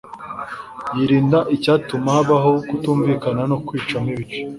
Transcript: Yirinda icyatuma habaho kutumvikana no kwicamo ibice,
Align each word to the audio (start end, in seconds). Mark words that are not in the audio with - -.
Yirinda 0.95 1.39
icyatuma 1.55 2.07
habaho 2.15 2.51
kutumvikana 2.67 3.41
no 3.51 3.57
kwicamo 3.65 4.07
ibice, 4.13 4.39